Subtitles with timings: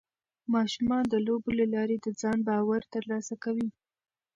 [0.53, 3.67] ماشومان د لوبو له لارې د ځان باور ترلاسه کوي.